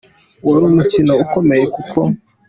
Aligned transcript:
Wari 0.47 0.65
umukino 0.71 1.13
ukomeye 1.23 1.65
kuko 1.75 1.99